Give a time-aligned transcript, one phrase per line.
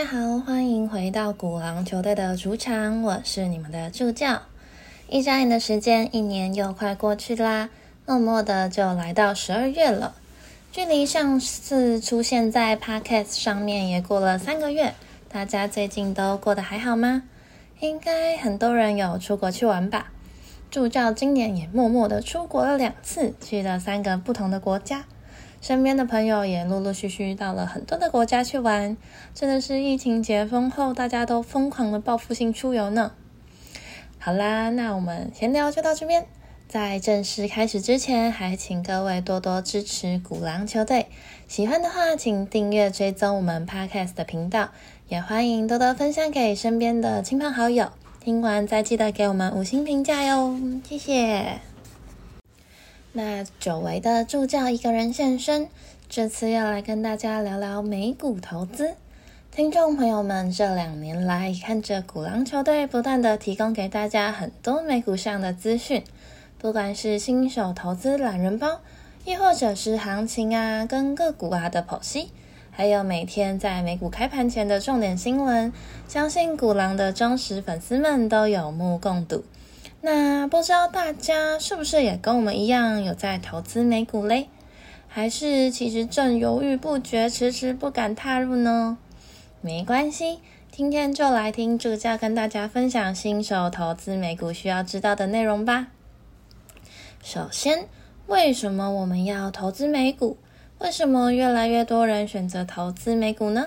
[0.00, 4.40] 大家好，欢迎回到鼓狼球队的主场，我是你们的助教。
[5.10, 7.68] 一眨眼的时间，一年又快过去啦，
[8.06, 10.14] 默默的就来到十二月了。
[10.72, 14.94] 距离上次出现在 Podcast 上面也过了三个月，
[15.30, 17.24] 大家最近都过得还好吗？
[17.80, 20.10] 应该很多人有出国去玩吧？
[20.70, 25.04] 助教今年也默默的出国了两次，去了三个不同的国家。
[25.60, 28.96] 身边的朋友也陆陆续续到了很多的国家去玩，
[29.34, 33.12] 真的是疫情解封后，大家都疯狂的报复性出游呢。
[34.18, 36.26] 好啦，那我们闲聊就到这边。
[36.68, 41.06] 在正式开始之前，还请各位多多支持鼓狼球队。
[41.48, 44.68] 喜欢的话，请订阅追踪我们 Podcast 的频道，
[45.08, 47.88] 也欢迎多多分享给身边的亲朋好友。
[48.22, 50.56] 听完再记得给我们五星评价哟，
[50.88, 51.69] 谢谢。
[53.12, 55.66] 那久违的助教一个人现身，
[56.08, 58.94] 这次要来跟大家聊聊美股投资。
[59.50, 66.04] 听众朋友们，这两年来看着鼓狼球队不断的提供给大家很多美股上的资讯，
[66.56, 68.80] 不管是新手投资懒人包，
[69.24, 72.28] 亦或者是行情啊跟个股啊的剖析，
[72.70, 75.72] 还有每天在美股开盘前的重点新闻，
[76.06, 79.42] 相信鼓狼的忠实粉丝们都有目共睹。
[80.02, 84.48] 那不知道大家是不是也跟我们一样有在投资美股嘞？
[85.08, 88.96] 还是其实正犹豫不决，迟迟不敢踏入呢？
[89.60, 90.38] 没关系，
[90.70, 95.88] 今天就来听助教跟大家分享新手投资美股需要知道的内容吧。
[97.22, 97.86] 首先，
[98.26, 100.38] 为什么我们要投资美股？
[100.78, 103.66] 为什么越来越多人选择投资美股呢？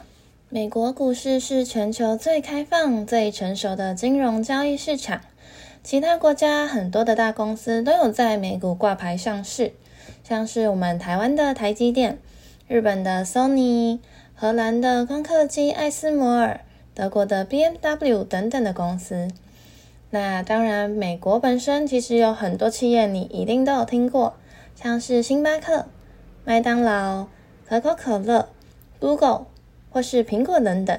[0.50, 5.22] 美国股市是全球最开放、最成熟的金融交易市场。
[5.84, 9.74] 其他国家很多的大公司都有在美股挂牌上市，
[10.24, 12.20] 像是我们台湾的台积电、
[12.70, 14.00] 日本的 Sony、
[14.34, 16.62] 荷兰的光刻机艾斯摩尔、
[16.96, 19.28] 德国的 BMW 等等的公司。
[20.10, 24.36] 那当然，美国本身其实有很多企业，你一定都有听过，
[24.76, 25.88] 像是星巴克、
[26.46, 27.28] 麦当劳、
[27.68, 28.48] 可口可乐、
[29.00, 29.48] Google
[29.92, 30.98] 或是苹果等等。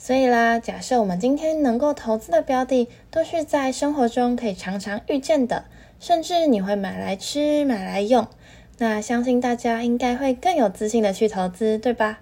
[0.00, 5.64] 所以啦，假设我们今天能够投资的标的都是在生活中可以常常遇见的，
[5.98, 8.28] 甚至你会买来吃、买来用，
[8.78, 12.20] 那相信大家应该会更有自信的去投资，对吧？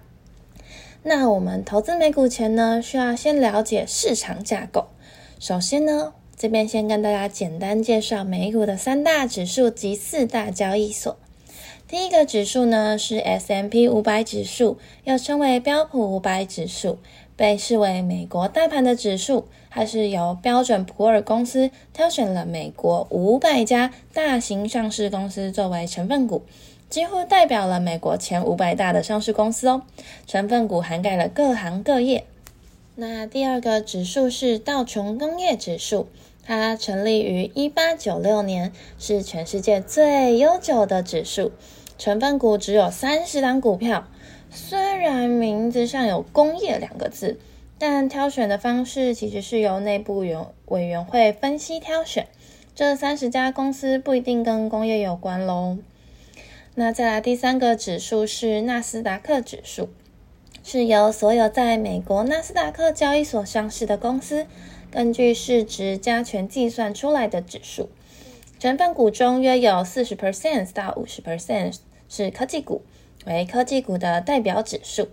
[1.03, 4.87] 那我们投资美股前呢，需要先了解市场架构。
[5.39, 11.15] 首先呢，这边先跟大家简单介绍美股的三大指数及四大交易所。
[11.87, 16.97] 第一个指数呢是 S M P 五百指数，又称为标普五百指数。
[17.37, 26.41] 被视为美国大盘的指数，它是由标准普尔公司挑选了美国五百家大型上市公司作为成分股，
[26.89, 29.83] 几乎代表了美国前五百大的上市公司哦。
[30.25, 32.25] 成分股涵盖了各行各业。
[32.95, 36.07] 那第二个指数是道琼工业指数，
[36.43, 41.51] 它成立于一八九六年，是全世界最悠久的指数，
[41.99, 44.07] 成分股只有三十档股票。
[44.49, 47.39] 虽然名字上有“工业”两个字，
[47.77, 52.27] 但挑选的方式其实是由内部员委员会分析挑选。
[52.73, 55.77] 这三十家公司不一定跟工业有关喽。
[56.75, 59.89] 那再来第三个指数是纳斯达克指数，
[60.63, 64.45] 是由所有在美国纳斯达克交易所上市的公司
[64.91, 67.89] 根据市值加权计算出来的指数。
[68.59, 71.77] 成分股中约有四十 percent 到五十 percent
[72.07, 72.81] 是科技股。
[73.27, 75.09] 为科技股的代表指数，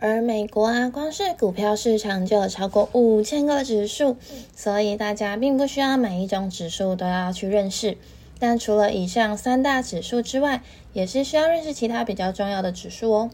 [0.00, 4.16] 而美国啊，光是股票市场就有超过五千个指数，
[4.56, 7.96] 所以大家并不需要每一种指数都要去认识。
[8.40, 10.62] 但除了以上三大指数之外，
[10.92, 13.30] 也是需要认识其他比较重要的指数哦。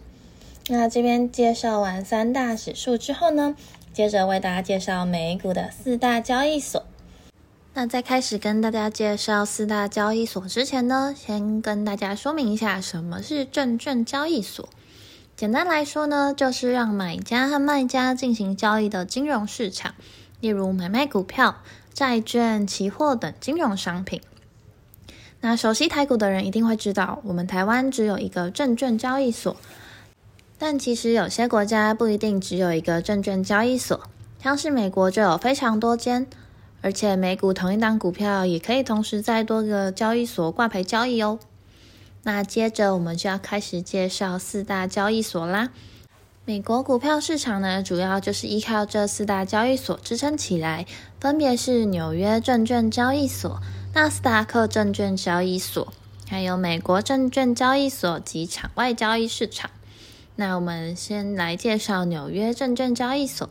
[0.69, 3.56] 那这边介绍完三大指数之后呢，
[3.93, 6.84] 接着为大家介绍美股的四大交易所。
[7.78, 14.67] 那在开始跟大家介绍四大交易所之前呢，先跟大家说明一下什么是证券交易所。
[15.37, 19.94] 简单来说呢，就是让买家和卖家进行交易的金融市场，
[20.40, 21.56] 例如买卖股票、
[21.93, 24.23] 债券、期货等金融商品。
[25.43, 29.55] 那熟悉台股的人一定会知道，我们台湾只有一个证券交易所，
[30.56, 34.00] 但其实有些国家不一定只有一个证券交易所，
[34.43, 36.26] 像是美国就有非常多间。
[36.82, 41.38] 而且美股同一档股票也可以同时在多个交易所挂牌交易哦。
[42.23, 45.70] 那接着我们就要开始介绍四大交易所啦。
[46.44, 50.87] 美国股票市场呢，主要就是依靠这四大交易所支撑起来，
[51.20, 53.61] 分别是纽约证券交易所、
[53.94, 55.93] 纳斯达克证券交易所，
[56.28, 59.70] 还有美国证券交易所及场外交易市场。
[60.37, 63.49] 那我们先来介绍纽约证券交易所。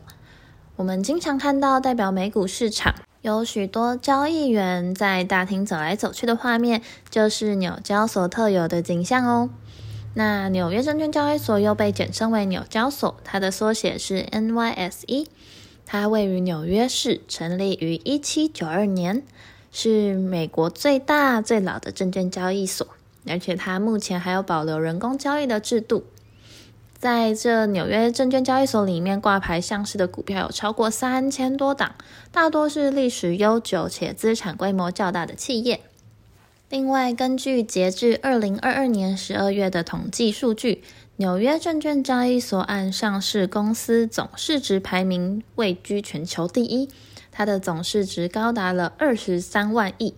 [0.76, 2.94] 我们经常看到代表美股市场
[3.26, 6.80] 有许多交易员在大厅走来走去的画面，
[7.10, 9.50] 就是纽交所特有的景象哦。
[10.14, 15.26] 那纽约证券交易所又被简称为纽交所，它的缩写是 NYSE。
[15.84, 19.24] 它位于纽约市，成立于一七九二年，
[19.72, 22.86] 是美国最大最老的证券交易所，
[23.26, 26.04] 而且它目前还有保留人工交易的制度。
[26.98, 31.94] 在这纽约证券交易所里面挂牌上市的股票有超过三千多档，
[32.32, 35.80] 大多是历史悠久且资产规模较大的企业。
[36.68, 40.82] 另外，根据截至二零二二年十二月的统计数据，
[41.16, 46.88] 纽约证券交易所按上市公司总市值排名位居全球第一，
[47.30, 50.14] 它的总市值高达了二十三万亿。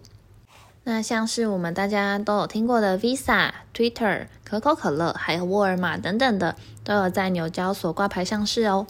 [0.90, 8.86] 那像是我们大家都有听过的 Visa、Twitter、可口可乐，还有沃尔玛等等的，都有在纽交所挂牌上市哦。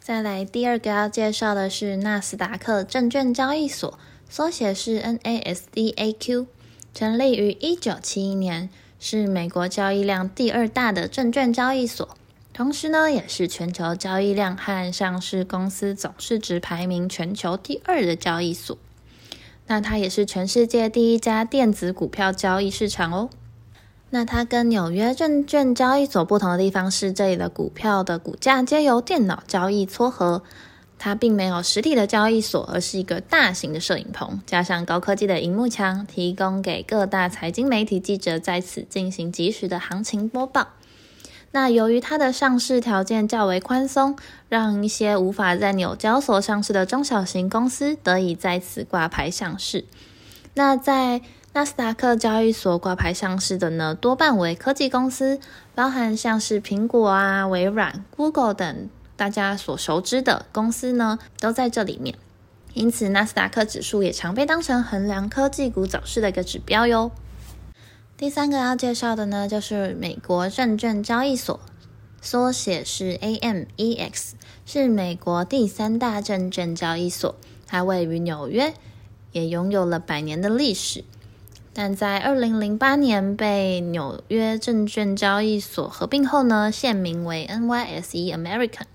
[0.00, 3.96] 再来第二个要介绍的是纳斯达克证券交易所，
[4.28, 6.46] 缩写是 NASDAQ，
[6.92, 8.68] 成立于一九七一年，
[8.98, 12.16] 是美国交易量第二大的证券交易所，
[12.52, 18.76] 同时呢，也是全球交易量和上市公司总市值排名全球第二的交易所。
[19.66, 23.30] 那它也是全世界第一家电子股票交易市场哦。
[24.10, 30.42] 那它跟纽约证券交易所不同的地方是，这里的股票的股价皆由电脑交易撮合，
[30.96, 40.68] 它并没有实体的交易所，而是一个大型的摄影棚，加上高科技的荧幕墙，提供给各大财经媒体记者在此进行及时的行情播报。
[41.56, 44.14] 那由于它的上市条件较为宽松，
[44.50, 49.86] 让一些无法在纽交所上市的中小型公司得以在此挂牌上市。
[50.52, 51.22] 那在
[51.54, 55.40] 纳斯达克交易所挂牌上市的呢，多半为科技公司，
[55.74, 62.16] 包含像是苹果啊、微软、Google 等大家所熟知的公司呢，都在这里面。
[62.74, 67.10] 因此，纳斯达克指数也常被当成衡量科技股走势的一个指标哟。
[68.18, 71.60] 第三个要介绍的呢，就是美国证券交易所，
[72.22, 74.30] 缩写是 AMEX，
[74.64, 77.34] 是美国第三大证券交易所。
[77.66, 78.72] 它位于纽约，
[79.32, 81.04] 也拥有了百年的历史。
[81.74, 88.86] 但在二零零八年被纽约证券交易所合并后呢，现名为 NYSE American。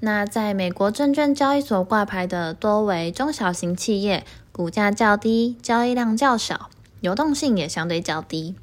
[0.00, 6.70] 那在美国证券交易所挂牌的多为中小型企业，股价较低，交易量较少。
[7.02, 8.54] 流动性也相对较低。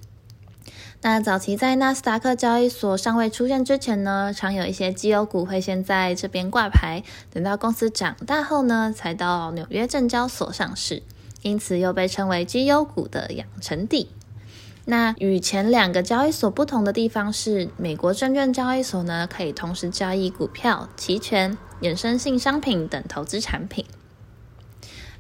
[1.02, 11.02] 那早期在纳斯达克交易所尚未出现之前呢，常有一些绩优股会先在这边挂牌，等到公司长大后呢，才到纽约证交所上市，
[11.42, 14.10] 因此又被称为绩优股的养成地。
[14.86, 23.86] 那与前两个交易所不同的地方是，美国证券交易所呢，可以同时交易股票、期权、衍生性商品等投资产品。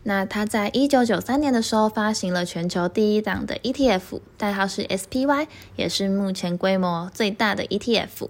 [0.03, 8.29] 那它在一九九三年的时候发行了全球第一档的 ETF，代号是 SPY，也是目前规模最大的 ETF。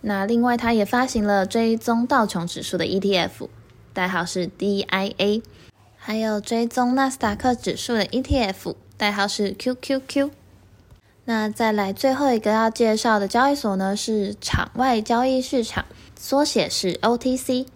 [0.00, 3.48] 那另外，它也发行了追踪道琼指数的 ETF，
[3.92, 5.42] 代号是 DIA，
[5.96, 10.30] 还有追踪纳斯达克指数的 ETF，代号是 QQQ。
[11.26, 15.84] 那再来最后一个要介绍的交易所呢，是场外交易市场，
[16.18, 17.66] 缩写是 OTC。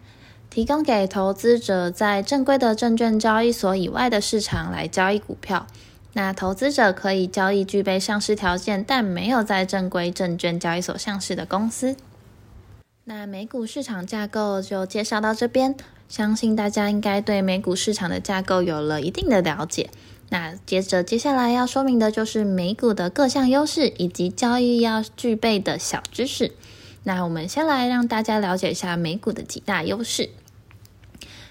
[0.53, 5.67] 提供给投资者在正规的证券交易所以外的市场来交易股票。
[6.13, 11.97] 那投资者可以交易具备上市条件但没有在正规证券交易所上市的公司。
[13.05, 15.75] 那美股市场架构就介绍到这边，
[16.07, 19.89] 相信大家应该对美股市场的架构有了一定的了解。
[20.29, 26.53] 那接着接下来要说明的就是美股的各项优势以及交易要具备的小知识。
[27.05, 30.29] 那我们先来让大家了解一下美股的几大优势。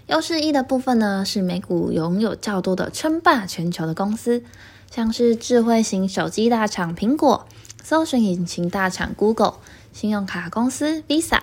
[0.07, 4.43] 优势一的部分呢，是美股拥有较多的称霸全球的公司，
[4.89, 7.47] 像是智慧型手机大厂苹果、
[7.81, 9.55] 搜索引擎大厂 Google、
[9.93, 11.39] 信用卡公司 Visa，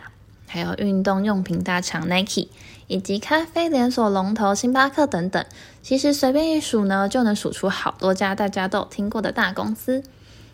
[0.47, 2.49] 还有运动用品大厂 Nike，
[2.89, 5.43] 以及咖啡连锁龙头星巴克等等。
[5.83, 10.03] 其实随便一数呢，就能数出好多家大家都有听过的大公司。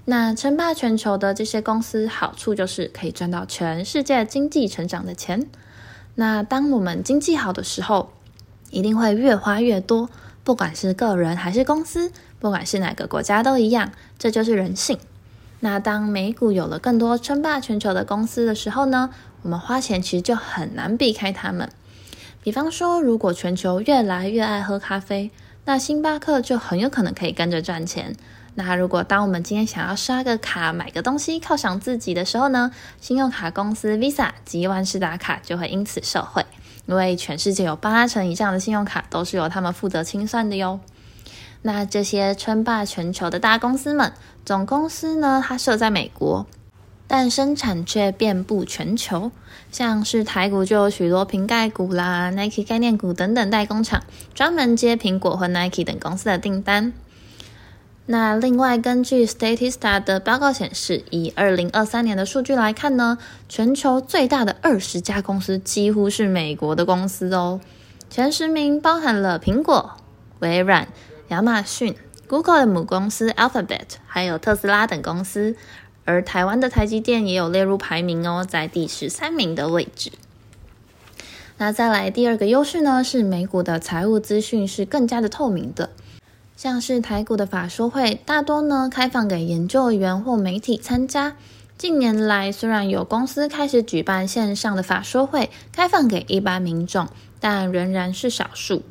[0.05, 5.49] 那称霸全球的这些公司，好处就是可以赚到全世界经济成长的钱。
[6.17, 8.13] 那当我们经济好的时候，
[8.71, 10.09] 一定会越花越多，
[10.43, 14.99] 不管是个人还是公司，不管是哪个国家都一样，这就是人性。
[15.61, 19.11] 那当美股有了更多称霸全球的公司的时候呢，
[19.43, 21.71] 我们花钱其实就很难避开他们。
[22.43, 25.31] 比方说，如果全球越来越爱喝咖啡，
[25.65, 28.15] 那星巴克就很有可能可以跟着赚钱。
[28.57, 32.71] 那如果当我们今天想要刷个卡买个东西犒赏自己的时候呢，
[33.01, 36.47] 信用卡公司 Visa 及万事达卡就会因此受惠，
[36.87, 40.79] 因为全世界有八成以上的信用卡都是由他们负责清算的哟。
[41.63, 44.13] 那这些称霸全球的大公司们，
[44.45, 46.47] 总公司呢它设在美国，
[47.09, 49.33] 但生产却遍布全球，
[49.73, 56.93] 像是台股就有许多瓶盖股啦、Nike 概念股等等代工厂，专门接苹果和 Nike 等公司的订单。
[58.07, 63.17] 那另外，根据 Statista 的报告显示，以二零二三年的数据来看呢，
[63.49, 67.61] 全球最大的二十家公司几乎是美国的公司哦。
[68.11, 69.93] 前十名包含了苹果、
[70.41, 70.87] 微软、
[71.29, 71.97] 亚马逊、
[72.29, 75.57] Google 的母公司 Alphabet，还有特斯拉等公司。
[76.05, 80.13] 而台湾的台积电也有列入排名哦，在第十三名的位置。
[81.57, 85.89] 那再来第二个优势呢，是美股的财务资讯是更加的透明的。
[86.57, 91.35] 像是台股的法说会，大多呢开放给研究员或媒体参加。
[91.77, 97.09] 近年来，虽然有公司开始举办线上的法说会，开放给一般民众，
[97.41, 98.83] 但仍然是少数。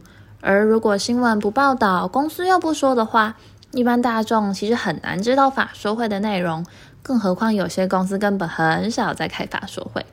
[0.41, 3.37] 而如果新闻不报道，公司又不说的话，
[3.71, 6.65] 一般大众其实很难知道法说会的内容。
[7.01, 10.05] 更何况有些公司根本很少在开法说会。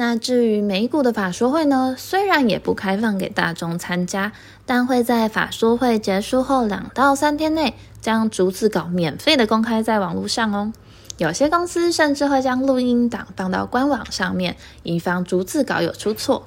[0.00, 1.94] 那至于美股的法说会呢？
[1.98, 4.32] 虽然也不开放给大众参加，
[4.64, 10.72] 但会在法说会结束后两到三天内，将逐字稿免费的公开在网络上哦。
[11.18, 16.46] 有些公司甚至会将录音档放到官网上面，以防逐字稿有出错。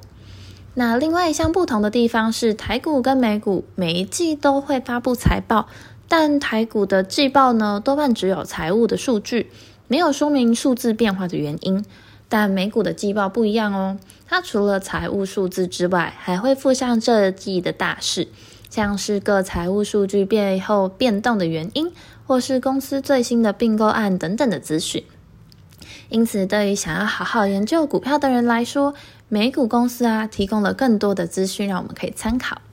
[0.74, 5.68] 那另外一项不同的地方是，台股跟美股每一季都会发布财报，
[6.08, 9.52] 但台股的季报呢，多半只有财务的数据，
[9.88, 11.86] 没有说明数字变化的原因。
[12.34, 18.28] 但美股的季报不一样哦，它除了财务数字之外，还会附上这季的大事，
[18.72, 21.92] 像是各财务数据背后变动的原因，
[22.26, 25.04] 或是公司最新的并购案等等的资讯。
[26.10, 28.96] 因此，对于想要好好研究股票的人来说，
[29.30, 32.64] 美股公司啊提供了更多的资讯，让我们可以参考。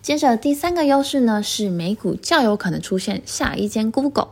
[0.00, 4.28] 接着第三个优势呢，是美股较有可能出现下一间 Google。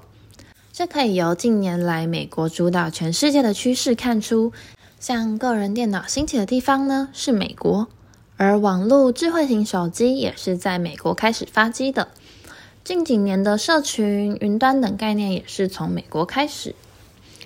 [0.76, 4.52] 这可以由近年来美国主导全世界的趋势看出，
[4.99, 7.87] 像个人电脑兴起的地方呢是美国，
[8.37, 12.09] 而网络智慧型手机也是在美国开始发迹的。
[12.83, 16.75] 近几年的社群、云端等概念也是从美国开始，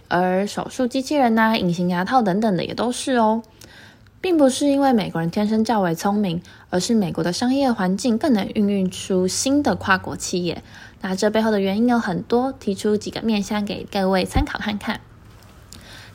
[0.09, 3.43] 而手术机器人呐、隐形牙套等等的也都是哦，
[4.23, 10.63] 并不是因为美国人天生较为聪明，而是美国的商业环境更能孕育出新的跨国企业。
[11.01, 15.01] 那这背后的原因有很多，提出几个面向给各位参考看看。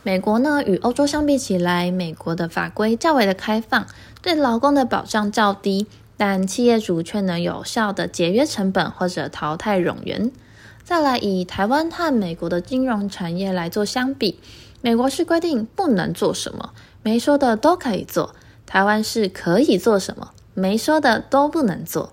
[0.04, 3.88] 美国呢，与欧洲相比起来，美国的法规较为的开放，
[4.22, 5.88] 对劳工的保障较低，
[6.18, 10.30] 但企业主却能有效的节约成本或者淘汰冗员。
[10.84, 14.38] 再来，以台湾和美国的金融产业来做相比，
[14.82, 16.72] 美国是规定不能做什么，
[17.02, 18.36] 没说的都可以做；
[18.66, 22.12] 台湾是可以做什么，没说的都不能做。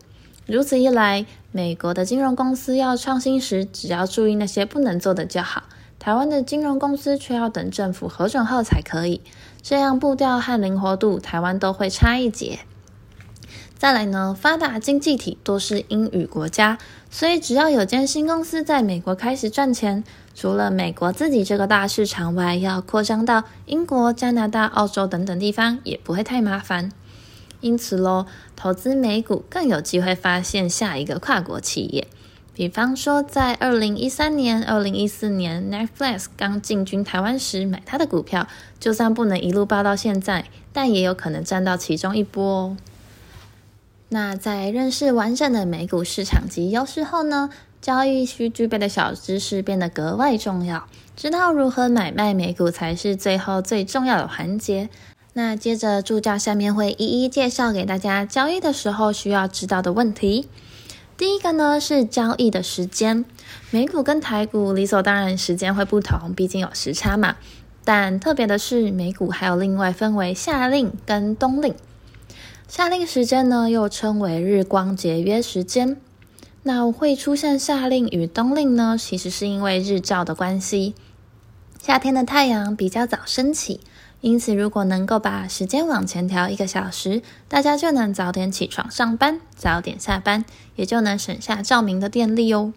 [0.50, 5.62] 如此一来，美国的金融公司要创新时，只要注意那些不能做的就好；
[6.00, 9.20] 台湾的金融公司却要等政府核准后才可以。
[9.62, 12.58] 这样步调和灵活度，台湾都会差一截。
[13.78, 16.78] 再来呢，发达经济体多是英语国家，
[17.12, 20.02] 所以只要有间新公司在美国开始赚钱，
[20.34, 26.90] 除了美国自己这个大市场外，要扩张到英国、加拿大、澳洲等等地方，也不会太麻烦。
[27.60, 28.26] 因此喽，
[28.56, 32.06] 投资美股更有机会发现下一个跨国企业。
[32.52, 38.46] 比方说，在二零一三年、二零一四年，Netflix 刚进军台湾时买它的股票，
[38.78, 42.76] 就算不能一路爆到现在，但也有可能占到其中一波哦。
[44.10, 47.48] 那在认识完整的美股市场及优势后呢，
[47.80, 50.86] 交易需具备的小知识变得格外重要。
[51.16, 54.90] 知道如何买卖美股才是最后最重要的环节。
[55.32, 60.48] 那接着助教下面会一一介绍给大家交易的时候需要知道的问题。
[61.16, 63.24] 第一个呢是交易的时间，
[63.70, 67.36] 美股跟台股理所当然时间会不同，毕竟有时差嘛。
[67.84, 71.74] 但特别的是，美股还有另外分为夏令跟冬令。
[72.68, 75.96] 夏令时间呢又称为日光节约时间。
[76.62, 80.94] 那会出现夏令与冬令呢，其实是因为日照的关系，
[81.82, 83.80] 夏天的太阳比较早升起。
[84.20, 90.44] 因此，如果能够把时间往前调一个小时，大家就能早点起床上班，早点下班，
[90.76, 92.74] 也就能省下照明的电力哦。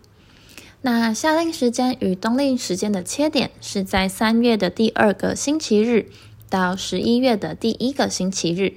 [0.82, 6.10] 那夏令时间与冬令时间的切点是在三月的第二个星期日
[6.50, 8.76] 到十一月的第一个星期日。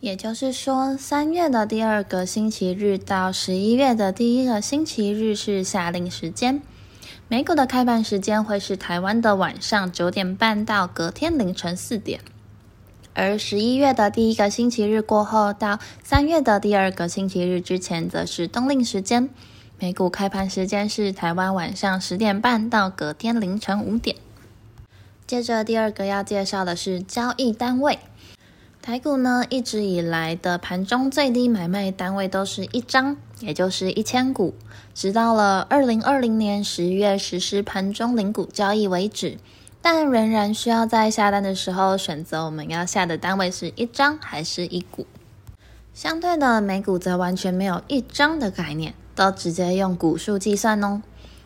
[0.00, 6.62] 也就是说，三月的第二个星期日到十一月的第一个星期日是夏令时间。
[7.28, 12.20] 美股的开盘时间会是台湾的晚上九点半到隔天凌晨四点，
[13.14, 19.28] 而十一月的第一个星期日过后到三月的第二个星期日之前，则是冬令时间。
[19.80, 24.14] 美股开盘时间是台湾晚上十点半到隔天凌晨五点。
[25.26, 27.98] 接着第二个要介绍的是交易单位。
[28.86, 34.54] 台股呢，一直以来的盘中最低买卖单位都是一张，也就是一千股，
[34.94, 39.38] 直到了二零二零年十月实施盘中零股交易为止。
[39.82, 45.04] 但仍然需要在下单的时候选择我们要下的单位是一张还是一股。
[45.92, 51.02] 相对的，美股则完全没有一张的概念，都直接用股数计算哦。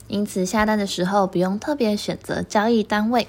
[0.08, 3.26] 因此下单的时候不用特别选择交易单位。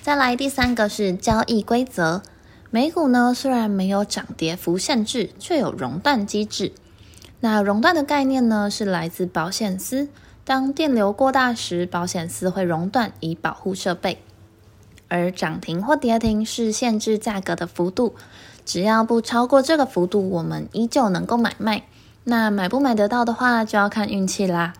[0.00, 2.22] 再来第三个是交易规则。
[2.70, 6.72] 美股呢，虽然没有涨跌幅限制，却有熔断机制。
[7.40, 10.08] 那熔断的概念呢，是来自保险丝。
[10.44, 14.18] 当电流过大时，保险丝会熔断，以保护设备。
[15.08, 18.14] 而涨停或跌停是限制价格的幅度，
[18.66, 21.84] 只要不超过这个幅度，我们依旧能够买卖。
[22.24, 24.74] 那买不买得到的话，就要看运气啦。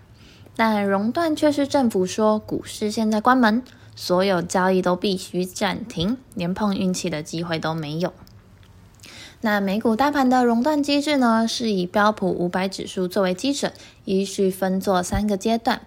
[0.55, 3.63] 但熔断却是政府说股市现在关门。
[4.01, 8.13] 所有交易都必须暂停，连碰运气的机会都没有。
[9.41, 11.49] 那美股大盘的熔断机制呢？
[11.49, 13.73] 是以标普五百指数作为基准，
[14.05, 15.81] 依序分作三个阶段。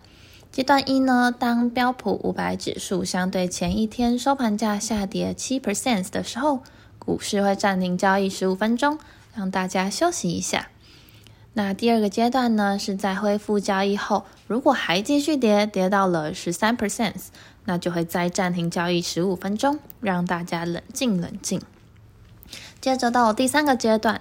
[0.51, 6.59] 阶段一呢，当标普五百指数相对前一天收盘价下跌七 percent 的时候，
[6.99, 8.99] 股市会暂停交易十五分钟，
[9.33, 10.67] 让大家休息一下。
[11.53, 17.15] 那第二个阶段呢，是在恢复交易后，如果还继续跌，跌到了十三 percent。
[17.65, 21.61] 那就会再暂停交易十五分钟，让大家冷静冷静。
[22.81, 24.19] 接着到了第三个阶段，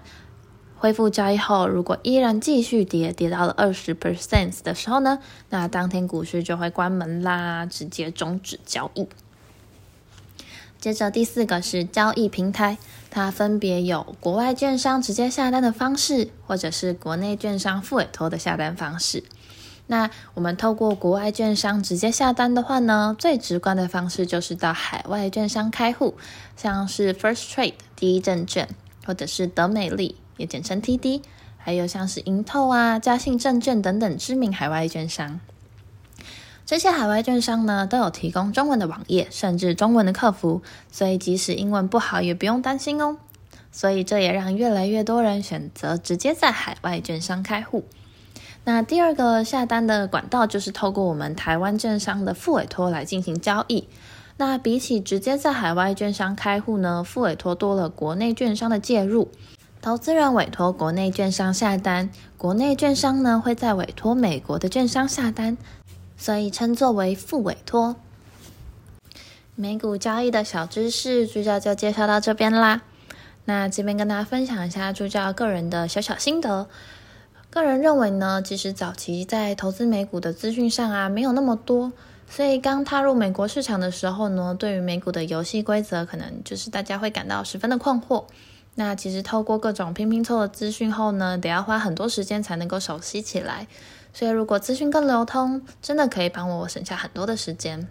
[0.76, 9.08] 恢复交易后，如果依然继续跌，跌到了二十 percent 的时候呢，那当天股市就会关门啦，直接终止交易。
[10.78, 12.76] 接着第四个是交易平台，
[13.10, 19.24] 它分别有国外券商直接下单的方式，或者是国内券商付委托的下单方式。
[19.88, 26.16] 那我们透过国外券商直接下单的话呢，最直观的方式就是到海外券商开户，
[26.56, 28.68] 像是 First Trade 第一证券，
[29.04, 31.22] 或者是德美利，也简称 TD，
[31.58, 35.40] 还有像是银透啊、嘉信证券等等知名海外券商。
[36.70, 43.16] 这些海外券商呢，都有提供中文的网页，甚至中文的客服，所以即使英文不好也不用担心哦。
[43.72, 47.86] 所以这也让越来越多人选择直接在海外券商开户。
[48.62, 53.88] 那第二个下单的管道就是透过我们台湾券商的副委托来进行交易。
[54.36, 59.28] 那比起直接在海外券商开户呢，副委托多了国内券商的介入。
[59.82, 65.56] 投资人委托国内券商下单，国内券商呢会在委托美国的券商下单，
[66.20, 67.96] 所以称作为副委托。
[69.54, 72.82] 美股交易的小知识，助教就介绍到这边啦。
[73.46, 76.68] 那这边跟大家分享一下助教个人的小小心得。
[77.48, 81.90] 个人认为呢，其实早期在投资美股的资讯上啊，没有那么多，
[82.28, 88.26] 所以刚踏入美国市场的时候呢，对于美股的游戏规则，可能就是大家会感到十分的困惑。
[88.74, 93.66] 那其实透过各种拼拼凑的资讯后呢，得要花很多时间才能够熟悉起来。
[94.12, 97.88] 所以如果资讯更流通，真的可以帮我省下很多的时间。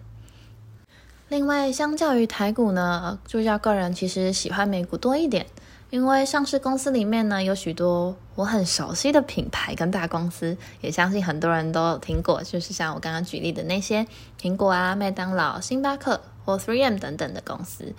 [1.28, 5.46] 另外，相较于台股呢，助教个人其实喜欢美股多一点。
[5.90, 14.06] 因为上市公司里面呢，有许多我很熟悉的品牌跟大公司，也相信很多人都有听过，就是像我刚刚举例的那些
[14.40, 17.92] 苹果啊、麦当劳、星巴克或 3M 等等的公司。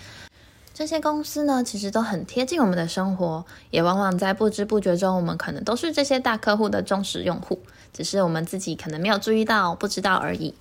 [0.82, 7.60] 这些公司呢，其实都很贴近我们的生活，也往往在不知不觉中，我们可能都是这些大客户的忠实用户，
[7.94, 10.56] 只是我们自己可能没有注意到、不知道而已。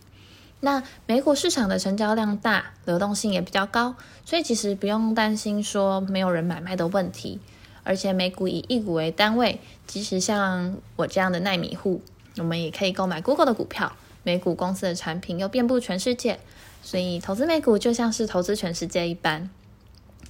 [0.60, 3.94] 那美股市场的成交量大，流动性也比较高，
[4.26, 7.40] 所以其实不用担心说没有人买卖的问题。
[7.82, 12.02] 而且美股以一股为单位，即使像我这样的耐米户，
[12.36, 13.90] 我们也可以购买 Google 的股票。
[14.22, 16.38] 美股公司的产品又遍布全世界，
[16.82, 19.48] 所以投资美股就像是投资全世界一般。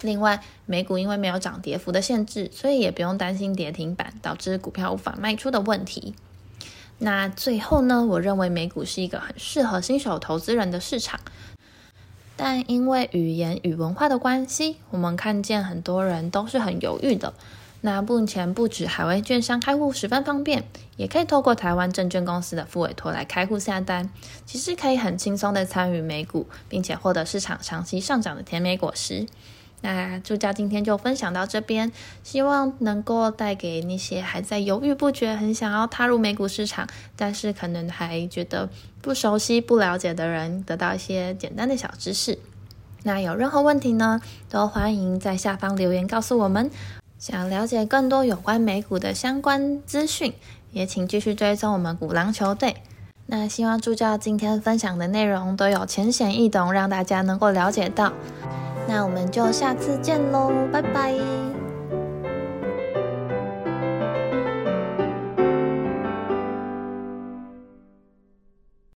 [0.02, 6.14] 另外，美股因为没有涨跌幅的限制，所以也不用担心跌停板导致股票无法卖出的问题。
[6.98, 8.04] 那最后呢？
[8.04, 11.18] 我认为美股是一个很适合新手投资人的市场，
[12.36, 17.32] 但因为语言与文化的关系，我们看见很多人都是很犹豫的。
[17.82, 20.64] 那目前不止海外券商开户十分方便，
[20.98, 24.10] 也可以透过台湾证券公司的副委托来开户下单，
[24.44, 29.26] 其实可以很轻松的参与美股，并且获得市场长期上涨的甜美果实。
[29.83, 31.90] 那助教今天就分享到这边，
[32.23, 38.69] 希望能够带给那些还在犹豫不决、很想要踏入美股市场，但是可能还觉得
[39.01, 42.38] 不熟悉、不了解的人，得到一些简单的小知识。
[43.03, 46.71] 那有任何问题呢，都欢迎在下方留言告诉我们。
[47.19, 50.35] 想了解更多有关美股的相关资讯，
[50.73, 52.77] 也请继续追踪我们鼓浪球队。
[53.33, 58.12] 那希望助教今天分享的内容都有浅显易懂，让大家能够了解到。
[58.88, 61.49] 那我们就下次见喽，拜拜。